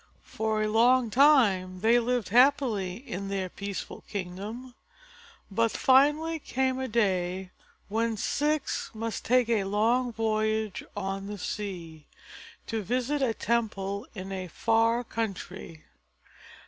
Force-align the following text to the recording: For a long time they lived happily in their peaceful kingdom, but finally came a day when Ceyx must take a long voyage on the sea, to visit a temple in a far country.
For 0.23 0.63
a 0.63 0.67
long 0.67 1.11
time 1.11 1.81
they 1.81 1.99
lived 1.99 2.29
happily 2.29 2.95
in 2.95 3.27
their 3.27 3.49
peaceful 3.49 4.01
kingdom, 4.09 4.73
but 5.51 5.69
finally 5.69 6.39
came 6.39 6.79
a 6.79 6.87
day 6.87 7.51
when 7.87 8.15
Ceyx 8.17 8.89
must 8.95 9.23
take 9.23 9.47
a 9.47 9.65
long 9.65 10.11
voyage 10.11 10.83
on 10.97 11.27
the 11.27 11.37
sea, 11.37 12.07
to 12.65 12.81
visit 12.81 13.21
a 13.21 13.35
temple 13.35 14.07
in 14.15 14.31
a 14.31 14.47
far 14.47 15.03
country. 15.03 15.83